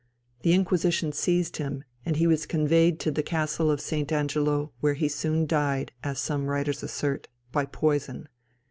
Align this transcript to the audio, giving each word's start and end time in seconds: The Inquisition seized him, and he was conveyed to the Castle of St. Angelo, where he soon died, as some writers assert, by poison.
The 0.41 0.53
Inquisition 0.53 1.11
seized 1.11 1.57
him, 1.57 1.83
and 2.07 2.15
he 2.15 2.25
was 2.25 2.47
conveyed 2.47 2.99
to 3.01 3.11
the 3.11 3.21
Castle 3.21 3.69
of 3.69 3.79
St. 3.79 4.11
Angelo, 4.11 4.71
where 4.79 4.95
he 4.95 5.07
soon 5.07 5.45
died, 5.45 5.91
as 6.03 6.19
some 6.19 6.47
writers 6.47 6.81
assert, 6.81 7.27
by 7.51 7.65
poison. 7.67 8.27